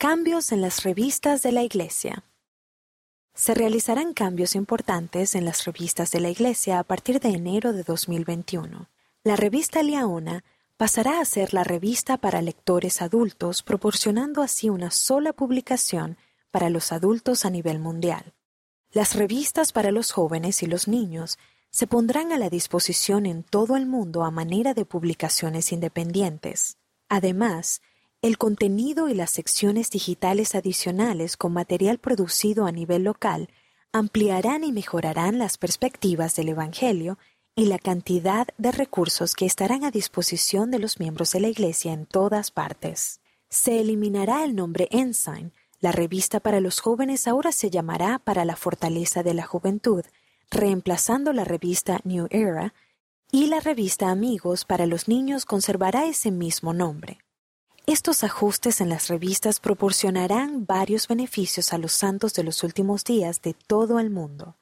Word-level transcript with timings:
Cambios 0.00 0.52
en 0.52 0.60
las 0.60 0.84
revistas 0.84 1.42
de 1.42 1.50
la 1.50 1.64
Iglesia. 1.64 2.22
Se 3.34 3.52
realizarán 3.52 4.14
cambios 4.14 4.54
importantes 4.54 5.34
en 5.34 5.44
las 5.44 5.64
revistas 5.64 6.12
de 6.12 6.20
la 6.20 6.30
Iglesia 6.30 6.78
a 6.78 6.84
partir 6.84 7.18
de 7.18 7.30
enero 7.30 7.72
de 7.72 7.82
2021. 7.82 8.88
La 9.24 9.34
revista 9.34 9.82
Liaona 9.82 10.44
pasará 10.76 11.18
a 11.18 11.24
ser 11.24 11.52
la 11.52 11.64
revista 11.64 12.16
para 12.16 12.42
lectores 12.42 13.02
adultos, 13.02 13.64
proporcionando 13.64 14.40
así 14.40 14.70
una 14.70 14.92
sola 14.92 15.32
publicación 15.32 16.16
para 16.52 16.70
los 16.70 16.92
adultos 16.92 17.44
a 17.44 17.50
nivel 17.50 17.80
mundial. 17.80 18.34
Las 18.92 19.16
revistas 19.16 19.72
para 19.72 19.90
los 19.90 20.12
jóvenes 20.12 20.62
y 20.62 20.66
los 20.66 20.86
niños 20.86 21.40
se 21.70 21.88
pondrán 21.88 22.30
a 22.30 22.38
la 22.38 22.50
disposición 22.50 23.26
en 23.26 23.42
todo 23.42 23.76
el 23.76 23.86
mundo 23.86 24.22
a 24.22 24.30
manera 24.30 24.74
de 24.74 24.84
publicaciones 24.84 25.72
independientes. 25.72 26.76
Además, 27.08 27.80
el 28.20 28.36
contenido 28.36 29.08
y 29.08 29.14
las 29.14 29.30
secciones 29.30 29.90
digitales 29.90 30.56
adicionales 30.56 31.36
con 31.36 31.52
material 31.52 31.98
producido 31.98 32.66
a 32.66 32.72
nivel 32.72 33.04
local 33.04 33.48
ampliarán 33.92 34.64
y 34.64 34.72
mejorarán 34.72 35.38
las 35.38 35.56
perspectivas 35.56 36.34
del 36.34 36.48
Evangelio 36.48 37.16
y 37.54 37.66
la 37.66 37.78
cantidad 37.78 38.48
de 38.58 38.72
recursos 38.72 39.34
que 39.34 39.46
estarán 39.46 39.84
a 39.84 39.90
disposición 39.90 40.70
de 40.70 40.80
los 40.80 40.98
miembros 40.98 41.30
de 41.30 41.40
la 41.40 41.48
Iglesia 41.48 41.92
en 41.92 42.06
todas 42.06 42.50
partes. 42.50 43.20
Se 43.48 43.80
eliminará 43.80 44.44
el 44.44 44.54
nombre 44.54 44.88
Ensign. 44.90 45.52
La 45.80 45.92
revista 45.92 46.40
para 46.40 46.60
los 46.60 46.80
jóvenes 46.80 47.28
ahora 47.28 47.52
se 47.52 47.70
llamará 47.70 48.18
Para 48.18 48.44
la 48.44 48.56
Fortaleza 48.56 49.22
de 49.22 49.34
la 49.34 49.46
Juventud, 49.46 50.04
reemplazando 50.50 51.32
la 51.32 51.44
revista 51.44 52.00
New 52.02 52.26
Era, 52.30 52.74
y 53.30 53.46
la 53.46 53.60
revista 53.60 54.10
Amigos 54.10 54.64
para 54.64 54.86
los 54.86 55.06
niños 55.06 55.44
conservará 55.44 56.06
ese 56.06 56.30
mismo 56.32 56.74
nombre. 56.74 57.18
Estos 57.88 58.22
ajustes 58.22 58.82
en 58.82 58.90
las 58.90 59.08
revistas 59.08 59.60
proporcionarán 59.60 60.66
varios 60.66 61.08
beneficios 61.08 61.72
a 61.72 61.78
los 61.78 61.92
santos 61.92 62.34
de 62.34 62.44
los 62.44 62.62
últimos 62.62 63.02
días 63.02 63.40
de 63.40 63.54
todo 63.54 63.98
el 63.98 64.10
mundo. 64.10 64.58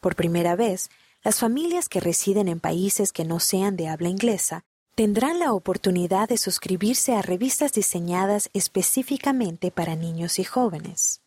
Por 0.00 0.16
primera 0.16 0.56
vez, 0.56 0.88
las 1.22 1.38
familias 1.38 1.90
que 1.90 2.00
residen 2.00 2.48
en 2.48 2.60
países 2.60 3.12
que 3.12 3.26
no 3.26 3.40
sean 3.40 3.76
de 3.76 3.88
habla 3.88 4.08
inglesa 4.08 4.64
tendrán 4.94 5.38
la 5.38 5.52
oportunidad 5.52 6.30
de 6.30 6.38
suscribirse 6.38 7.14
a 7.14 7.20
revistas 7.20 7.74
diseñadas 7.74 8.48
específicamente 8.54 9.70
para 9.70 9.94
niños 9.94 10.38
y 10.38 10.44
jóvenes. 10.44 11.20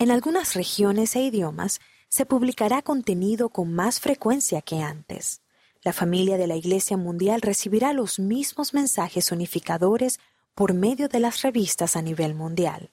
En 0.00 0.10
algunas 0.10 0.54
regiones 0.54 1.14
e 1.14 1.20
idiomas 1.20 1.78
se 2.08 2.26
publicará 2.26 2.82
contenido 2.82 3.50
con 3.50 3.72
más 3.72 4.00
frecuencia 4.00 4.62
que 4.62 4.80
antes. 4.80 5.42
La 5.82 5.92
familia 5.92 6.36
de 6.36 6.48
la 6.48 6.56
Iglesia 6.56 6.96
Mundial 6.96 7.40
recibirá 7.40 7.92
los 7.92 8.18
mismos 8.18 8.74
mensajes 8.74 9.30
unificadores 9.30 10.18
por 10.56 10.72
medio 10.72 11.08
de 11.08 11.20
las 11.20 11.42
revistas 11.42 11.96
a 11.96 12.02
nivel 12.02 12.34
mundial. 12.34 12.90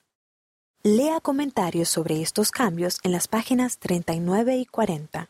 Lea 0.83 1.22
comentarios 1.22 1.88
sobre 1.88 2.22
estos 2.22 2.52
cambios 2.52 3.00
en 3.03 3.14
las 3.14 3.30
páginas 3.30 3.80
39 3.80 4.58
y 4.58 4.66
40. 4.66 5.30